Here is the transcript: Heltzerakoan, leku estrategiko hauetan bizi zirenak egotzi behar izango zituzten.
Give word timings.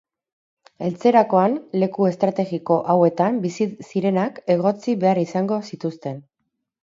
Heltzerakoan, 0.85 1.57
leku 1.83 2.07
estrategiko 2.11 2.77
hauetan 2.93 3.37
bizi 3.45 3.67
zirenak 3.89 4.41
egotzi 4.57 4.97
behar 5.05 5.21
izango 5.25 5.61
zituzten. 5.73 6.19